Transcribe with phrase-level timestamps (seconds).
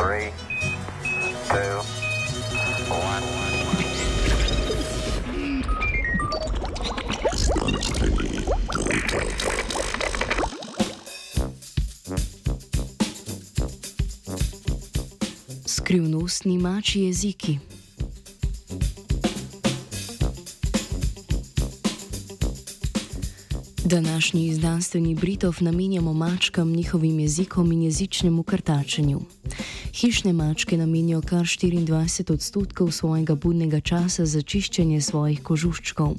[0.00, 0.32] Three,
[1.48, 1.82] two.
[15.66, 17.69] Skrivnostni mači jeziki.
[23.90, 29.20] Današnji izdanstveni Britov namenjamo mačkam, njihovim jezikom in jezičnemu krtačenju.
[29.94, 36.14] Hišne mačke namenijo kar 24 odstotkov svojega budnega časa za čiščenje svojih kožuščkov.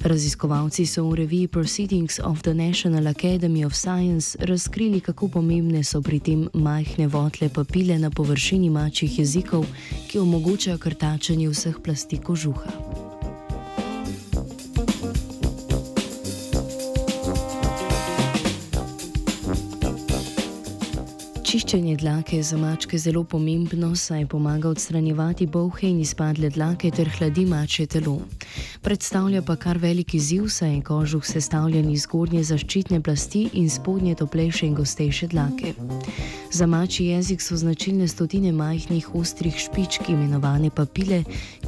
[0.00, 6.02] Raziskovalci so v reviji Proceedings of the National Academy of Science razkrili, kako pomembne so
[6.02, 9.66] pri tem majhne votle papile na površini mačjih jezikov,
[10.08, 13.05] ki omogočajo krtačenje vseh plasti kožuha.
[21.46, 27.06] Čiščenje dlake je za mačke zelo pomembno, saj pomaga odstranjevati bolhe in izpadle dlake ter
[27.18, 28.16] hladi mačje telo.
[28.82, 34.16] Predstavlja pa kar veliki ziv, saj je kožuh sestavljen iz zgornje zaščitne plasti in spodnje
[34.18, 35.76] toplejše in gostejše dlake.
[36.56, 41.18] Za mačji jezik so značilne stotine majhnih ostrih špičk, imenovane papile,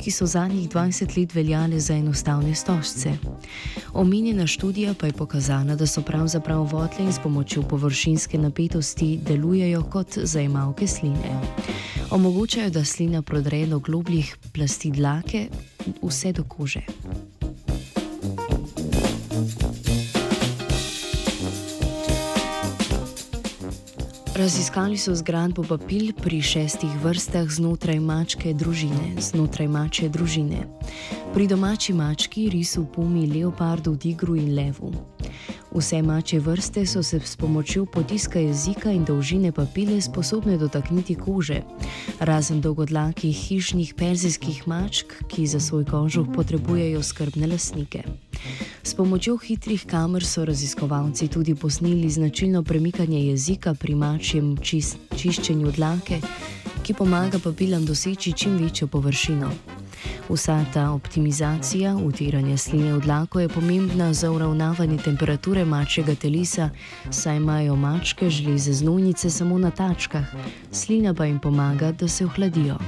[0.00, 3.12] ki so zadnjih 20 let veljale za enostavne stožce.
[3.92, 9.82] Omenjena študija pa je pokazala, da so pravzaprav votle in s pomočjo površinske napetosti delujejo
[9.82, 11.36] kot zajemalke sline.
[12.10, 15.48] Omogočajo, da slina prodre do globljih plasti dlake
[16.02, 16.80] vse do kože.
[24.38, 30.60] Raziskali so zgradbo papil pri šestih vrstah znotraj mačke družine, znotraj mačje družine.
[31.34, 34.92] Pri domači mački, risu, pumi, leopardu, tigru in levu.
[35.74, 41.62] Vse mačje vrste so se s pomočjo potiska jezika in dolžine papile sposobne dotakniti kože,
[42.20, 48.06] razen dolgodlakih hišnih perzijskih mačk, ki za svoj kožuh potrebujejo skrbne lasnike.
[48.88, 55.72] S pomočjo hitrih kamer so raziskovalci tudi posneli značilno premikanje jezika pri mačjem čist, čiščenju
[55.76, 56.20] dlake,
[56.82, 59.50] ki pomaga papilam doseči čim večjo površino.
[60.28, 66.70] Vsa ta optimizacija, utiranje sline v dlako je pomembna za uravnavanje temperature mačjega telesa,
[67.10, 70.32] saj imajo mačke žleze znojnice samo na tačkah,
[70.72, 72.78] slina pa jim pomaga, da se ohladijo.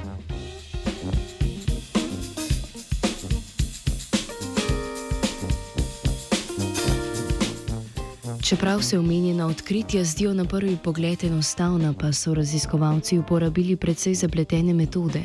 [8.50, 14.75] Čeprav se omenjena odkritja zdijo na prvi pogled enostavna, pa so raziskovalci uporabili precej zapletene
[14.75, 15.22] metode.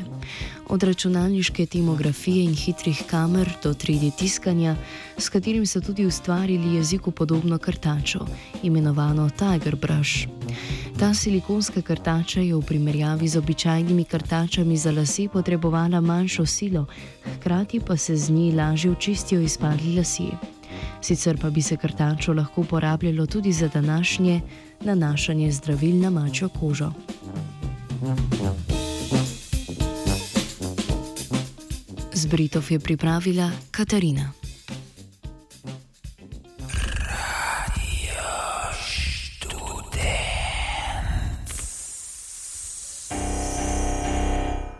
[0.68, 4.76] Od računalniške timografije in hitrih kamer do 3D tiskanja,
[5.18, 8.26] s katerim so tudi ustvarili jeziku podobno krtačo,
[8.62, 10.28] imenovano Tiger Brush.
[10.98, 16.86] Ta silikonska krtača je v primerjavi z običajnimi krtačami za lase potrebovala manjšo silo,
[17.36, 20.55] hkrati pa se z nji lažje očistijo izpadli lasje
[21.00, 24.40] sicer pa bi se krtačo lahko uporabljalo tudi za današnje
[24.80, 26.92] nanašanje zdravil na mačjo kožo.
[32.12, 34.45] Z Britov je pripravila Katarina.